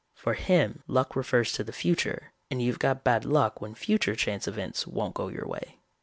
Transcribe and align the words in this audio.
For 0.15 0.33
him, 0.33 0.81
luck 0.87 1.15
refers 1.15 1.51
to 1.51 1.63
the 1.63 1.71
future, 1.71 2.33
and 2.49 2.59
you've 2.59 2.79
got 2.79 3.03
bad 3.03 3.23
luck 3.23 3.61
when 3.61 3.75
future 3.75 4.15
chance 4.15 4.47
events 4.47 4.87
won't 4.87 5.13
go 5.13 5.27
your 5.27 5.45
way. 5.47 5.77